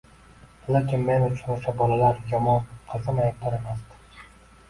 [0.75, 4.25] Lekin men uchun o`sha bolalar yomon, qizim aybdor emasdi